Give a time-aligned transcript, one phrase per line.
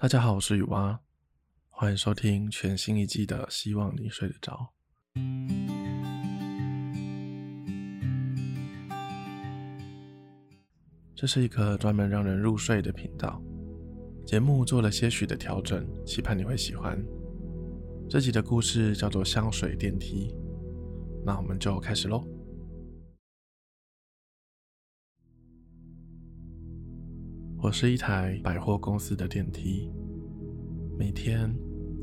[0.00, 0.98] 大家好，我是雨蛙，
[1.68, 4.70] 欢迎收听全新一季的《希望你睡得着》。
[11.14, 13.42] 这是一个专门让人入睡的频道，
[14.24, 16.98] 节目做了些许的调整，期盼你会喜欢。
[18.08, 20.30] 这集的故事叫做《香水电梯》，
[21.26, 22.26] 那我们就开始喽。
[27.62, 29.92] 我是一台百货公司的电梯，
[30.98, 31.54] 每天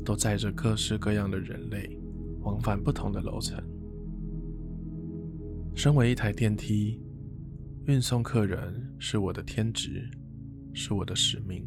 [0.04, 1.98] 都载着各式各样的人类
[2.42, 3.60] 往返不同的楼层。
[5.74, 7.02] 身为一台电梯，
[7.86, 10.08] 运送客人是我的天职，
[10.72, 11.66] 是我的使命。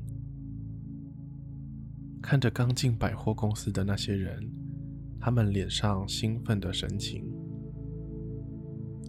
[2.21, 4.49] 看着刚进百货公司的那些人，
[5.19, 7.25] 他们脸上兴奋的神情，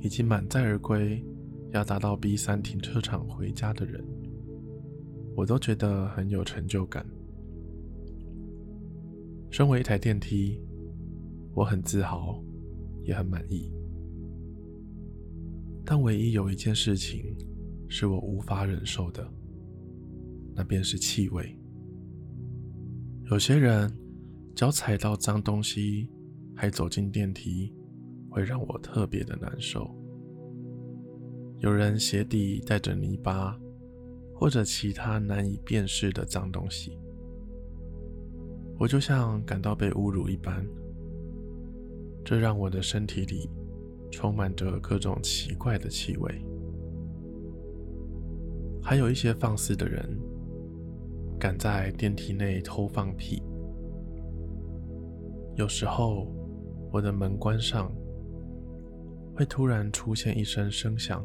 [0.00, 1.24] 以及满载而归
[1.70, 4.04] 要搭到 B 三停车场回家的人。
[5.34, 7.06] 我都觉得很有成就感。
[9.50, 10.60] 身为一台电梯，
[11.54, 12.42] 我很自豪，
[13.04, 13.72] 也很满意。
[15.84, 17.36] 但唯一有一件事情
[17.88, 19.26] 是我无法忍受的，
[20.54, 21.58] 那便是气味。
[23.30, 23.90] 有些人
[24.54, 26.08] 脚踩到脏东西
[26.54, 27.74] 还走进电梯，
[28.30, 29.90] 会让我特别的难受。
[31.58, 33.58] 有人鞋底带着泥巴。
[34.42, 36.98] 或者其他难以辨识的脏东西，
[38.76, 40.66] 我就像感到被侮辱一般。
[42.24, 43.48] 这让我的身体里
[44.10, 46.44] 充满着各种奇怪的气味。
[48.82, 50.18] 还有一些放肆的人，
[51.38, 53.40] 敢在电梯内偷放屁。
[55.54, 56.26] 有时候，
[56.90, 57.94] 我的门关上，
[59.36, 61.24] 会突然出现一声声响，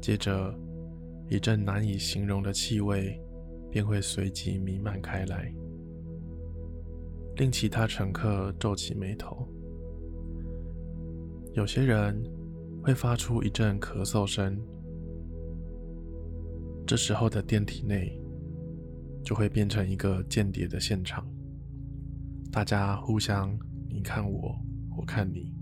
[0.00, 0.56] 接着。
[1.28, 3.18] 一阵难以形容的气味
[3.70, 5.52] 便会随即弥漫开来，
[7.36, 9.48] 令其他乘客皱起眉头。
[11.54, 12.22] 有些人
[12.82, 14.60] 会发出一阵咳嗽声，
[16.86, 18.20] 这时候的电梯内
[19.24, 21.26] 就会变成一个间谍的现场，
[22.52, 24.54] 大家互相你看我，
[24.96, 25.54] 我看你，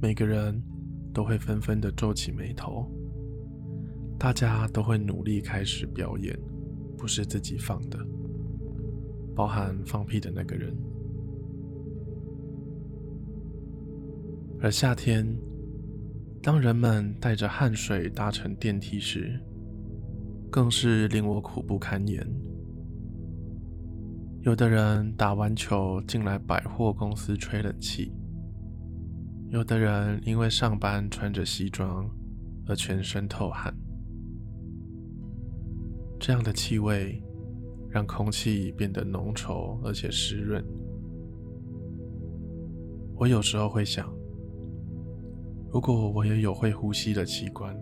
[0.00, 0.60] 每个人
[1.12, 2.90] 都会纷纷的皱起眉头。
[4.20, 6.38] 大家都会努力开始表演，
[6.98, 7.98] 不是自己放的，
[9.34, 10.76] 包含放屁的那个人。
[14.60, 15.26] 而夏天，
[16.42, 19.40] 当人们带着汗水搭乘电梯时，
[20.50, 22.22] 更是令我苦不堪言。
[24.42, 28.12] 有的人打完球进来百货公司吹冷气，
[29.48, 32.06] 有的人因为上班穿着西装
[32.66, 33.74] 而全身透汗。
[36.20, 37.20] 这样的气味
[37.88, 40.62] 让空气变得浓稠而且湿润。
[43.16, 44.12] 我有时候会想，
[45.72, 47.74] 如果我也有会呼吸的器官，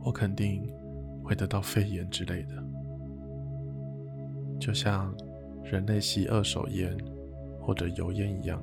[0.00, 0.68] 我肯定
[1.22, 2.62] 会得到肺炎之类的。
[4.58, 5.14] 就像
[5.62, 6.96] 人类吸二手烟
[7.60, 8.60] 或者油烟一样。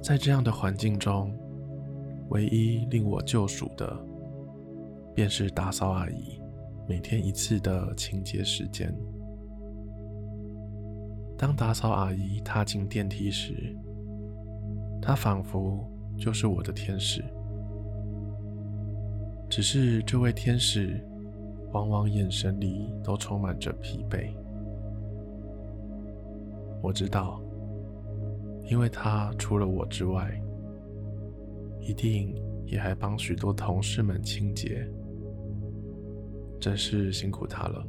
[0.00, 1.32] 在这样的环境中，
[2.32, 3.94] 唯一令我救赎的，
[5.14, 6.40] 便是打扫阿姨
[6.88, 8.90] 每天一次的清洁时间。
[11.36, 13.76] 当打扫阿姨踏进电梯时，
[15.02, 17.22] 她仿佛就是我的天使。
[19.50, 21.06] 只是这位天使，
[21.72, 24.30] 往往眼神里都充满着疲惫。
[26.80, 27.42] 我知道，
[28.70, 30.40] 因为她除了我之外，
[31.82, 32.34] 一定
[32.64, 34.88] 也还帮许多同事们清洁，
[36.60, 37.86] 真是辛苦他了。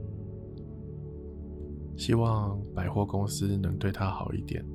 [1.95, 4.65] 希望百货公司能对他好一点。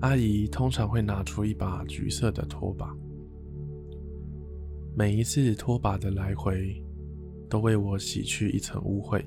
[0.00, 2.94] 阿姨通常会拿出一把橘色的拖把，
[4.94, 6.84] 每一次拖把的来回，
[7.48, 9.24] 都为我洗去一层污秽。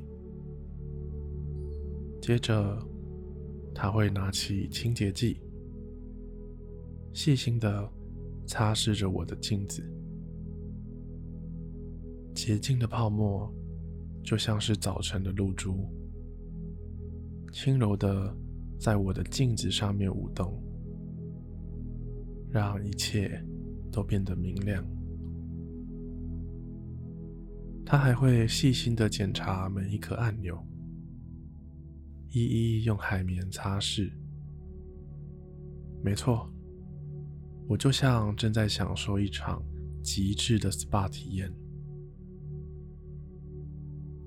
[2.21, 2.77] 接着，
[3.73, 5.39] 她会拿起清洁剂。
[7.13, 7.91] 细心的
[8.45, 9.83] 擦拭着我的镜子，
[12.33, 13.51] 洁净的泡沫
[14.23, 15.89] 就像是早晨的露珠，
[17.51, 18.35] 轻柔的
[18.79, 20.61] 在我的镜子上面舞动，
[22.49, 23.43] 让一切
[23.91, 24.85] 都变得明亮。
[27.85, 30.63] 他还会细心的检查每一颗按钮，
[32.29, 34.11] 一一用海绵擦拭。
[36.03, 36.47] 没错。
[37.69, 39.63] 我就像正在享受一场
[40.01, 41.53] 极致的 SPA 体验，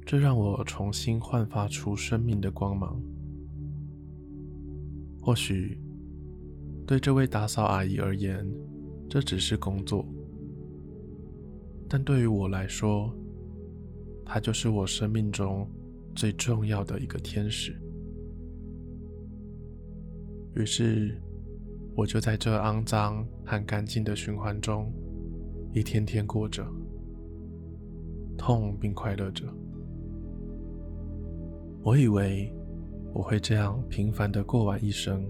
[0.06, 3.02] 这让我重新焕发出生命的光芒。
[5.20, 5.76] 或许
[6.86, 8.48] 对这位打扫阿姨而言，
[9.10, 10.06] 这只是工作，
[11.88, 13.12] 但对于我来说，
[14.24, 15.68] 她就是我生命中
[16.14, 17.76] 最重要的一个天使。
[20.54, 21.20] 于是，
[21.96, 24.92] 我就在这肮脏和干净的循环中，
[25.72, 26.66] 一天天过着，
[28.36, 29.44] 痛并快乐着。
[31.82, 32.52] 我以为
[33.12, 35.24] 我会这样平凡的过完一生，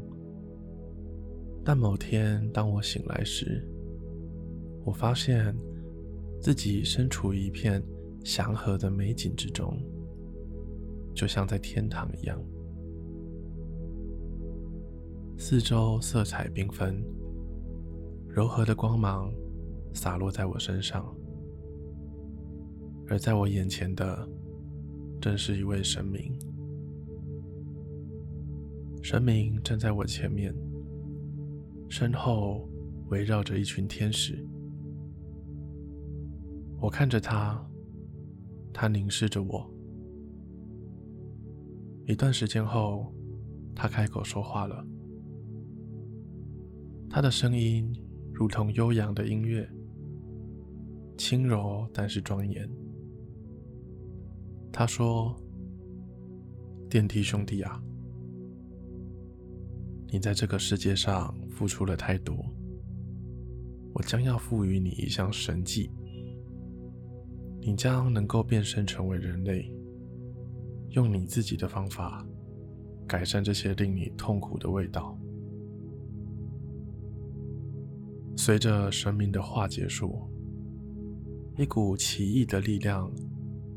[1.65, 3.67] 但某天当我醒来时，
[4.85, 5.57] 我发现
[6.41, 7.83] 自己身处一片
[8.25, 9.77] 祥和的美景之中，
[11.15, 12.39] 就像在天堂一样。
[15.39, 17.03] 四周色彩缤纷，
[18.35, 19.31] 柔和的光芒
[19.93, 21.15] 洒落在我身上，
[23.07, 24.27] 而在我眼前的
[25.21, 26.35] 正是一位神明。
[29.03, 30.55] 神明站在我前面，
[31.91, 32.67] 身后
[33.11, 34.43] 围绕着一群天使。
[36.81, 37.63] 我看着他，
[38.73, 39.71] 他凝视着我。
[42.07, 43.13] 一段时间后，
[43.75, 44.83] 他开口说话了。
[47.11, 47.95] 他的声音
[48.33, 49.69] 如同悠扬的音乐，
[51.17, 52.69] 轻柔但是庄严。
[54.73, 55.37] 他说
[56.89, 57.81] ：“电梯兄弟啊，
[60.09, 62.35] 你在这个世界上付出了太多，
[63.93, 65.91] 我将要赋予你一项神迹，
[67.61, 69.71] 你将能够变身成为人类，
[70.91, 72.27] 用你自己的方法
[73.07, 75.17] 改善这些令你痛苦的味道。”
[78.45, 80.29] 随着神明的话结束，
[81.57, 83.09] 一股奇异的力量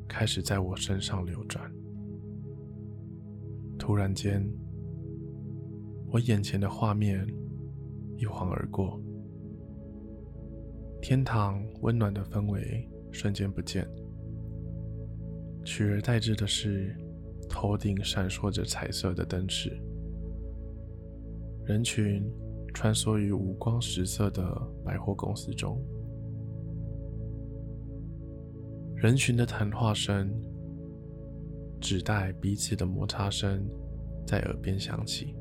[0.08, 1.72] 开始在我身上流转。
[3.78, 4.44] 突然间，
[6.08, 7.28] 我眼前的画面
[8.18, 9.00] 一晃而过，
[11.00, 13.88] 天堂温暖的氛围瞬间不见，
[15.64, 16.98] 取而代之的是
[17.48, 19.80] 头顶闪烁着彩色的灯饰，
[21.66, 22.28] 人群。
[22.76, 24.44] 穿梭于五光十色的
[24.84, 25.82] 百货公司中，
[28.98, 30.30] 人群的谈话声、
[31.80, 33.66] 纸袋彼此的摩擦声
[34.28, 35.34] 在耳边响起。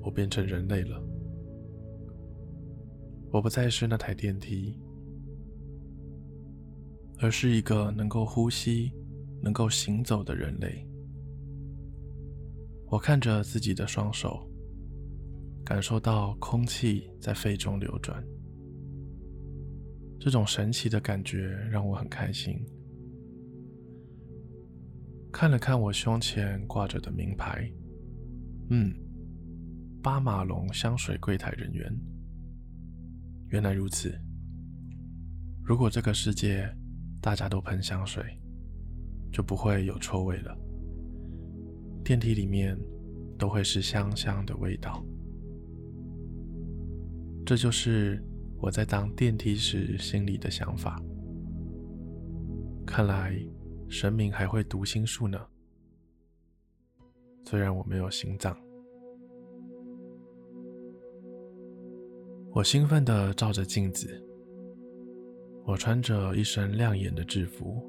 [0.00, 1.02] 我变成人类了，
[3.32, 4.80] 我不再是那台电梯，
[7.18, 8.92] 而是一个能够呼吸、
[9.42, 10.88] 能够行走的人类。
[12.86, 14.48] 我看着自己的双手。
[15.66, 18.24] 感受到空气在肺中流转，
[20.20, 22.56] 这种神奇的感觉让我很开心。
[25.32, 27.68] 看了看我胸前挂着的名牌，
[28.70, 28.94] 嗯，
[30.00, 31.92] 巴马龙香水柜台人员。
[33.48, 34.16] 原来如此。
[35.64, 36.72] 如果这个世界
[37.20, 38.22] 大家都喷香水，
[39.32, 40.56] 就不会有臭味了。
[42.04, 42.78] 电梯里面
[43.36, 45.04] 都会是香香的味道。
[47.46, 48.20] 这就是
[48.60, 51.00] 我在当电梯时心里的想法。
[52.84, 53.40] 看来
[53.88, 55.40] 神明还会读心术呢。
[57.44, 58.58] 虽然我没有心脏，
[62.50, 64.20] 我兴奋地照着镜子。
[65.64, 67.88] 我穿着一身亮眼的制服，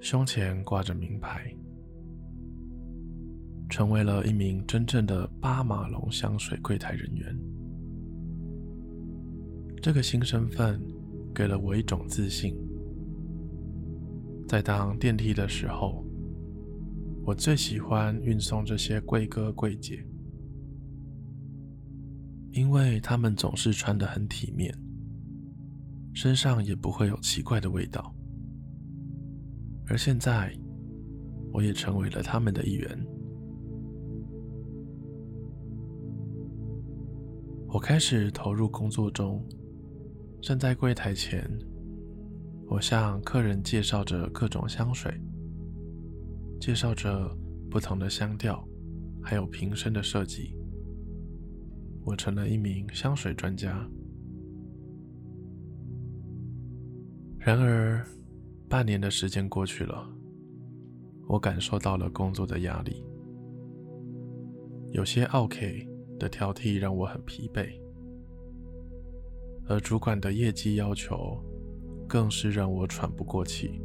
[0.00, 1.54] 胸前挂着名牌，
[3.68, 7.53] 成为了一名真正的巴马龙香水柜台人员。
[9.84, 10.80] 这个新身份
[11.34, 12.56] 给了我一种自信。
[14.48, 16.02] 在当电梯的时候，
[17.22, 20.02] 我最喜欢运送这些贵哥贵姐，
[22.52, 24.74] 因为他们总是穿得很体面，
[26.14, 28.16] 身上也不会有奇怪的味道。
[29.86, 30.50] 而现在，
[31.52, 33.06] 我也成为了他们的一员。
[37.68, 39.46] 我开始投入工作中。
[40.44, 41.42] 站在柜台前，
[42.68, 45.10] 我向客人介绍着各种香水，
[46.60, 47.34] 介绍着
[47.70, 48.62] 不同的香调，
[49.22, 50.54] 还有瓶身的设计。
[52.04, 53.88] 我成了一名香水专家。
[57.38, 58.06] 然而，
[58.68, 60.06] 半年的时间过去了，
[61.26, 63.02] 我感受到了工作的压力，
[64.92, 67.80] 有些 OK 的挑剔让我很疲惫，
[69.66, 71.38] 而主管的业绩要求
[72.06, 73.80] 更是让我喘不过气。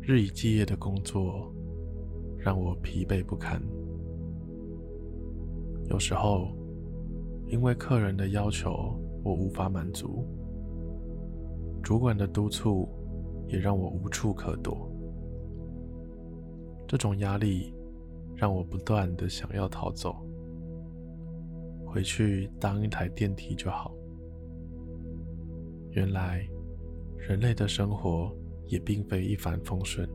[0.00, 1.52] 日以继夜的工作
[2.38, 3.62] 让我疲惫不堪，
[5.88, 6.48] 有时候
[7.46, 10.26] 因为客人的要求我无法满足，
[11.82, 12.88] 主管的督促
[13.46, 14.90] 也让我无处可躲。
[16.88, 17.72] 这种压力
[18.34, 20.16] 让我不断的想要逃走，
[21.90, 23.92] 回去当一台电梯就好。
[25.90, 26.48] 原来
[27.16, 28.32] 人类的生活
[28.68, 30.08] 也并非一帆风顺。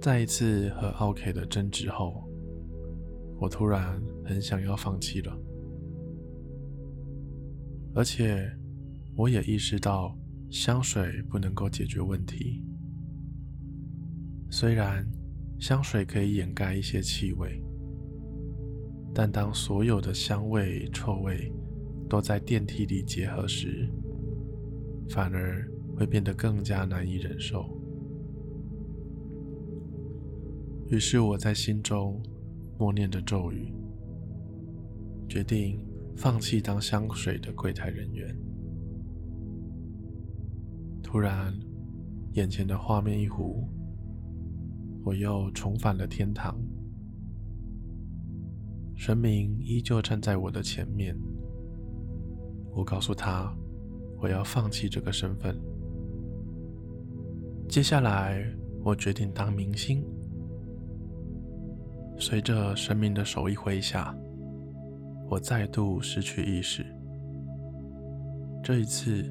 [0.00, 2.24] 在一次和奥 K 的争执后，
[3.38, 5.38] 我突然很想要放弃了，
[7.94, 8.50] 而且
[9.14, 10.16] 我也意识到
[10.48, 12.62] 香水不能够解决问题。
[14.48, 15.06] 虽然
[15.58, 17.60] 香水可以掩盖一些气味，
[19.18, 21.50] 但当所有的香味、臭味
[22.06, 23.88] 都在电梯里结合时，
[25.08, 27.64] 反而会变得更加难以忍受。
[30.90, 32.22] 于是我在心中
[32.78, 33.72] 默念着咒语，
[35.26, 35.82] 决定
[36.14, 38.38] 放弃当香水的柜台人员。
[41.02, 41.58] 突然，
[42.34, 43.66] 眼前的画面一糊。
[45.02, 46.60] 我又重返了天堂，
[48.96, 51.16] 神明依旧站在我的前面。
[52.74, 53.54] 我告诉他，
[54.18, 55.56] 我要放弃这个身份。
[57.68, 58.44] 接下来，
[58.82, 60.02] 我决定当明星。
[62.18, 64.16] 随着神明的手一挥下，
[65.28, 66.84] 我再度失去意识。
[68.64, 69.30] 这一次，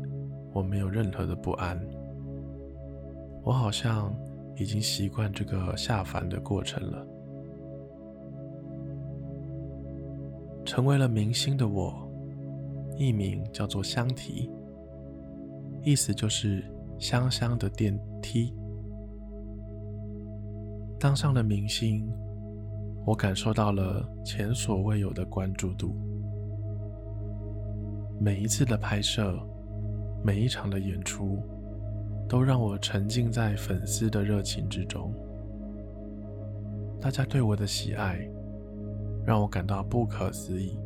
[0.54, 1.78] 我没有任何的不安。
[3.44, 4.16] 我好像……
[4.58, 7.06] 已经习惯这个下凡的过程了。
[10.76, 12.06] 成为了明星的我，
[12.98, 14.52] 艺名叫做香缇，
[15.82, 16.66] 意思就是
[17.00, 18.54] 香香的电梯。
[21.00, 22.12] 当上了明星，
[23.06, 25.96] 我感受到了前所未有的关注度。
[28.20, 29.40] 每一次的拍摄，
[30.26, 31.42] 每一场的演出。
[32.28, 35.14] 都让我沉浸在粉丝的热情之中，
[37.00, 38.28] 大家对我的喜爱
[39.26, 40.78] 让我感到不可思议。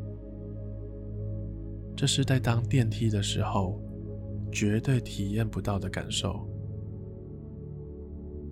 [1.96, 3.82] 这是在当电梯的时候
[4.52, 6.48] 绝对体验不到的感受。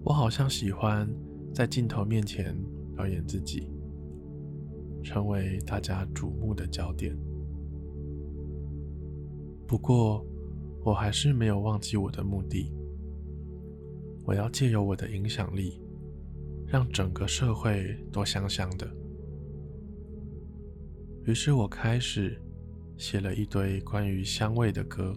[0.04, 1.10] 我好像喜欢
[1.54, 2.56] 在镜头面前
[2.96, 3.72] 表演自己，
[5.04, 7.18] 成为大家瞩目的焦点。
[9.66, 10.26] 不过，
[10.84, 12.72] 我还是没有忘记我的目的。
[14.26, 15.82] 我要借由我的影响力，
[16.66, 18.88] 让整个社会都香香的。
[21.28, 22.42] 于是我开始
[22.98, 25.14] 写了一堆关于香味的歌。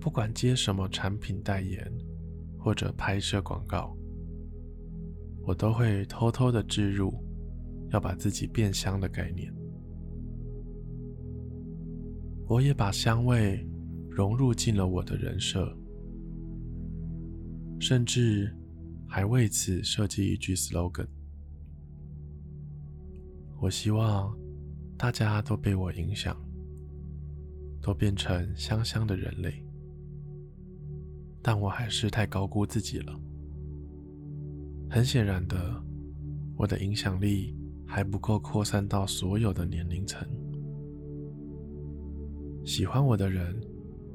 [0.00, 1.80] 不管接什么产品代言
[2.58, 3.96] 或者拍摄广告，
[5.42, 7.14] 我都会偷偷的置入
[7.90, 9.54] 要把自己变香的概念。
[12.48, 13.64] 我也把香味
[14.08, 15.72] 融入进了我的人设。
[17.78, 18.52] 甚至
[19.08, 21.06] 还为此设计一句 slogan。
[23.60, 24.34] 我希望
[24.96, 26.34] 大家都被我影响，
[27.82, 29.62] 都变成香香的人类。
[31.42, 33.18] 但我还是太高估自己了。
[34.90, 35.82] 很显然的，
[36.56, 37.54] 我的影响力
[37.86, 40.26] 还不够扩散到所有的年龄层。
[42.64, 43.58] 喜欢我的人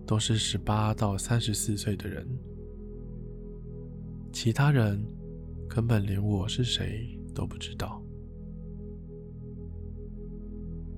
[0.05, 2.27] 都是十八到三十四岁的人。
[4.31, 5.03] 其他人
[5.67, 8.03] 根本连我是谁都不知道，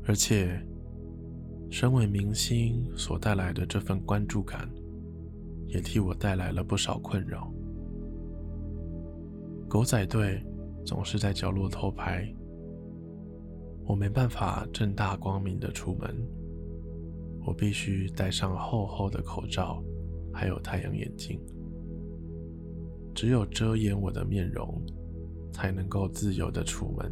[0.07, 0.57] 而且，
[1.69, 4.69] 身为明星所带来的这份关注感，
[5.67, 7.51] 也替我带来了不少困扰。
[9.67, 10.41] 狗仔队
[10.85, 12.25] 总是在角落偷拍，
[13.85, 16.15] 我没办法正大光明的出门，
[17.45, 19.83] 我必须戴上厚厚的口罩，
[20.33, 21.37] 还有太阳眼镜。
[23.13, 24.81] 只有遮掩我的面容，
[25.51, 27.11] 才能够自由的出门。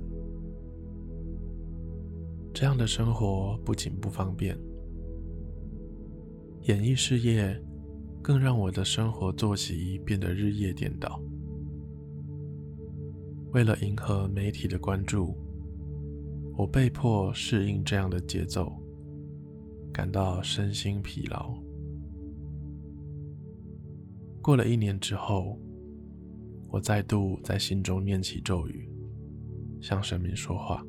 [2.55, 4.57] 这样的生活不仅不方便，
[6.61, 7.61] 演艺事业
[8.23, 11.21] 更让我的生活作息变得日夜颠倒。
[13.51, 15.35] 为了迎合媒体的关注，
[16.55, 18.71] 我被迫适应这样的节奏，
[19.91, 21.53] 感到身心疲劳。
[24.41, 25.59] 过了一年之后，
[26.69, 28.89] 我再度在心中念起咒语，
[29.81, 30.81] 向神明说话。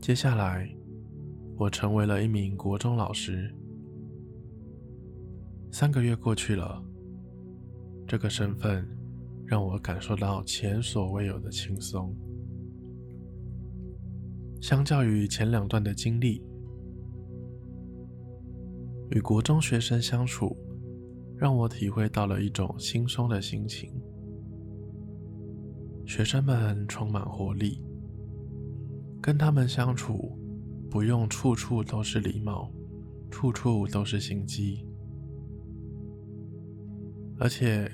[0.00, 0.66] 接下来，
[1.58, 3.54] 我成为了一名国中老师。
[5.70, 6.82] 三个月过去了，
[8.06, 8.88] 这个身份
[9.44, 12.16] 让我感受到前所未有的轻松。
[14.62, 16.42] 相较于前两段的经历，
[19.10, 20.56] 与国中学生相处，
[21.36, 23.92] 让我体会到了一种轻松的心情。
[26.06, 27.82] 学生们充满活力。
[29.22, 30.38] 跟他们相处，
[30.90, 32.72] 不用处处都是礼貌，
[33.30, 34.86] 处处都是心机。
[37.38, 37.90] 而且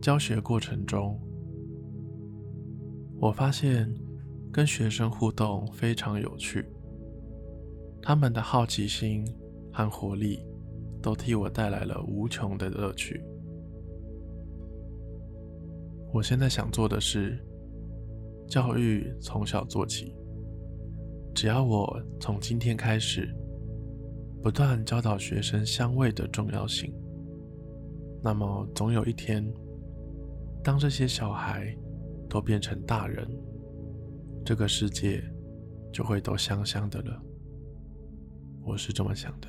[0.00, 1.20] 教学过程中，
[3.18, 3.92] 我发现
[4.52, 6.64] 跟学生互动非常有趣，
[8.02, 9.24] 他们的好奇心
[9.72, 10.46] 和活力
[11.02, 13.22] 都替我带来了无穷的乐趣。
[16.12, 17.38] 我现在想做的是，
[18.46, 20.14] 教育从小做起。
[21.36, 23.28] 只要我从今天开始，
[24.42, 26.90] 不断教导学生香味的重要性，
[28.24, 29.46] 那么总有一天，
[30.64, 31.76] 当这些小孩
[32.26, 33.28] 都变成大人，
[34.46, 35.22] 这个世界
[35.92, 37.22] 就会都香香的了。
[38.62, 39.48] 我是这么想的。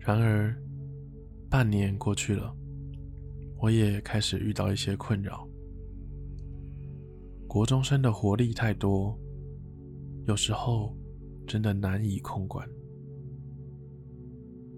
[0.00, 0.52] 然而，
[1.48, 2.52] 半年过去了，
[3.60, 5.47] 我也开始遇到一些困扰。
[7.48, 9.18] 国中生的活力太多，
[10.26, 10.94] 有时候
[11.46, 12.68] 真的难以控管。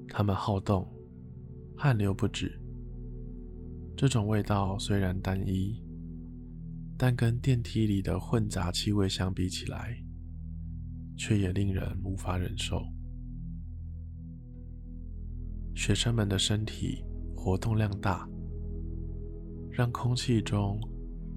[0.08, 0.86] 他们好动，
[1.76, 2.48] 汗流不止。
[3.96, 5.82] 这种味道虽然单一，
[6.96, 10.00] 但跟电梯里的混杂气味相比起来，
[11.18, 12.80] 却也令人无法忍受。
[15.74, 18.28] 学生们的身体活动量大，
[19.72, 20.80] 让空气中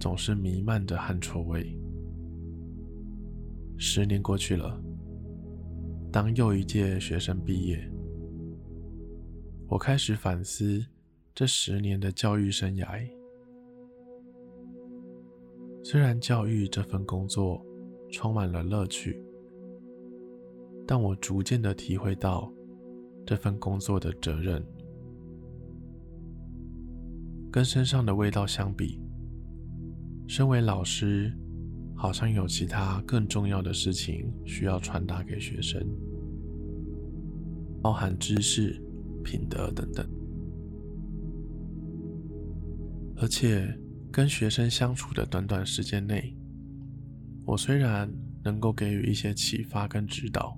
[0.03, 1.79] 总是弥漫着汗臭味。
[3.77, 4.77] 十年过去了，
[6.11, 7.89] 当又一届学生毕业，
[9.69, 10.85] 我开始反思
[11.33, 13.01] 这十年的教育生涯。
[15.85, 17.65] 虽然教育这份工作
[18.11, 19.23] 充满了乐趣，
[20.85, 22.51] 但我逐渐的体会到
[23.25, 24.61] 这份工作的责任，
[27.49, 29.01] 跟身上的味道相比。
[30.27, 31.31] 身为老师，
[31.95, 35.85] 好像有其他更重要的事情需要传达给学生，
[37.81, 38.81] 包含知识、
[39.23, 40.05] 品德等等。
[43.17, 43.71] 而且，
[44.11, 46.35] 跟学生相处的短短时间内，
[47.45, 48.11] 我虽然
[48.43, 50.57] 能够给予一些启发跟指导，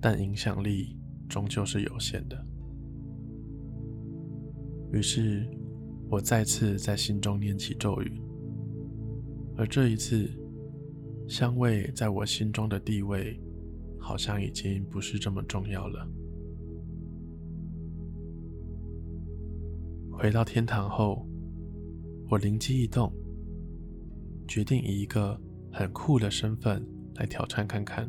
[0.00, 2.46] 但影响力终究是有限的。
[4.92, 5.46] 于是，
[6.08, 8.20] 我再次在心中念起咒语。
[9.56, 10.28] 而这一次，
[11.26, 13.40] 香味在我心中的地位，
[13.98, 16.06] 好像已经不是这么重要了。
[20.12, 21.26] 回到天堂后，
[22.28, 23.10] 我灵机一动，
[24.46, 25.40] 决定以一个
[25.72, 28.06] 很酷的身份来挑战看看。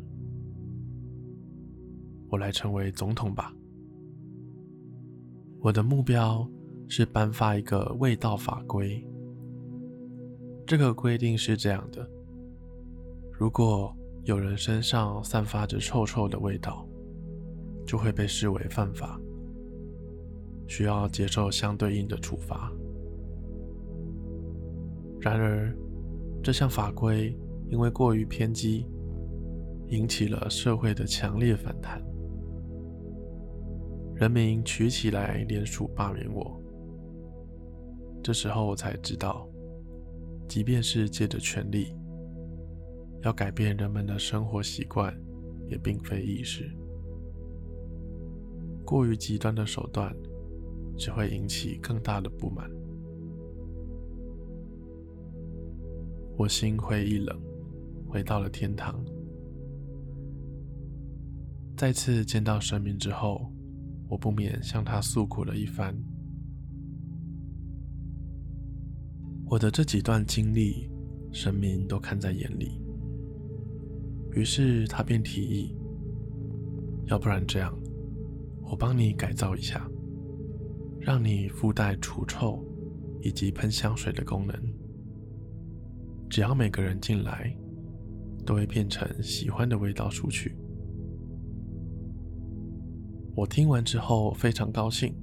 [2.28, 3.54] 我来成为总统吧！
[5.60, 6.46] 我的目标
[6.88, 9.02] 是颁发一个味道法规。
[10.68, 12.06] 这个规定是这样的：
[13.32, 13.90] 如果
[14.24, 16.86] 有人身上散发着臭臭的味道，
[17.86, 19.18] 就会被视为犯法，
[20.66, 22.70] 需要接受相对应的处罚。
[25.18, 25.74] 然而，
[26.42, 27.34] 这项法规
[27.70, 28.84] 因为过于偏激，
[29.86, 31.98] 引起了社会的强烈反弹，
[34.16, 36.60] 人民举起来联署罢免我。
[38.22, 39.47] 这时候我才知道。
[40.48, 41.94] 即便是借着权力，
[43.22, 45.14] 要改变人们的生活习惯，
[45.68, 46.74] 也并非易事。
[48.84, 50.16] 过于极端的手段，
[50.96, 52.70] 只会引起更大的不满。
[56.38, 57.38] 我心灰意冷，
[58.08, 59.04] 回到了天堂。
[61.76, 63.52] 再次见到神明之后，
[64.08, 65.94] 我不免向他诉苦了一番。
[69.50, 70.90] 我的这几段经历，
[71.32, 72.82] 神明都看在眼里。
[74.32, 75.74] 于是他便提议
[77.08, 77.74] ：“要不然这样，
[78.60, 79.90] 我帮你改造一下，
[81.00, 82.62] 让你附带除臭
[83.22, 84.54] 以及喷香水的功能。
[86.28, 87.56] 只要每个人进来，
[88.44, 90.54] 都会变成喜欢的味道出去。”
[93.34, 95.14] 我听完之后非常高兴。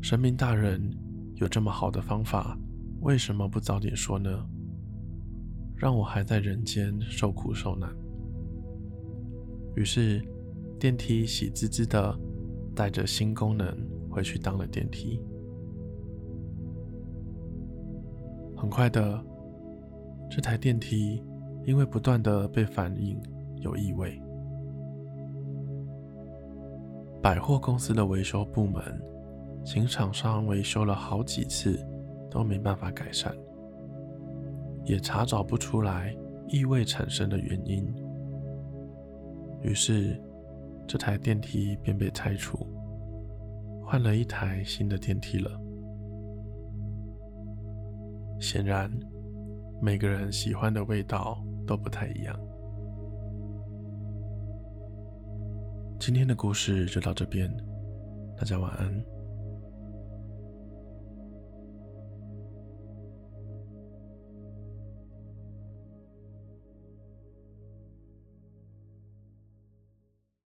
[0.00, 0.90] 神明大人
[1.36, 2.56] 有这么好的方法，
[3.00, 4.30] 为什么不早点说呢？
[5.76, 7.90] 让我还在人间受苦受难。
[9.74, 10.24] 于是，
[10.78, 12.16] 电梯喜滋滋的
[12.74, 13.76] 带着新功能
[14.08, 15.20] 回去当了电梯。
[18.56, 19.22] 很快的，
[20.30, 21.22] 这台电梯
[21.66, 23.20] 因为不断的被反映
[23.58, 24.22] 有异味，
[27.20, 28.80] 百货公司的维修部门
[29.64, 31.78] 请厂商维修了好几次，
[32.30, 33.34] 都没办法改善，
[34.84, 36.14] 也查找不出来
[36.48, 37.82] 异味产生的原因。
[39.62, 40.20] 于是，
[40.86, 42.58] 这台电梯便被拆除，
[43.82, 45.50] 换了一台新的电梯了。
[48.38, 48.90] 显然，
[49.80, 52.38] 每个人喜欢的味道都不太一样。
[55.98, 57.50] 今天的故事就到这边，
[58.36, 59.13] 大家晚安。